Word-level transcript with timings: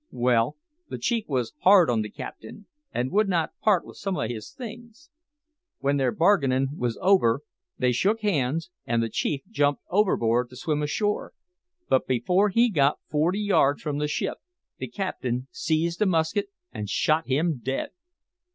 Well, 0.09 0.57
the 0.89 0.97
chief 0.97 1.25
was 1.27 1.53
hard 1.59 1.87
on 1.87 2.01
the 2.01 2.09
captain, 2.09 2.65
and 2.91 3.11
would 3.11 3.29
not 3.29 3.51
part 3.61 3.85
with 3.85 3.97
some 3.97 4.17
o' 4.17 4.27
his 4.27 4.51
things. 4.51 5.11
When 5.77 5.97
their 5.97 6.11
bargainin' 6.11 6.75
was 6.75 6.97
over 7.03 7.41
they 7.77 7.91
shook 7.91 8.21
hands, 8.21 8.71
and 8.87 9.03
the 9.03 9.09
chief 9.11 9.43
jumped 9.47 9.83
overboard 9.91 10.49
to 10.49 10.55
swim 10.55 10.81
ashore; 10.81 11.33
but 11.87 12.07
before 12.07 12.49
he 12.49 12.71
got 12.71 12.97
forty 13.11 13.41
yards 13.41 13.83
from 13.83 13.99
the 13.99 14.07
ship, 14.07 14.39
the 14.79 14.87
captain 14.87 15.45
seized 15.51 16.01
a 16.01 16.07
musket 16.07 16.47
and 16.71 16.89
shot 16.89 17.27
him 17.27 17.59
dead. 17.63 17.89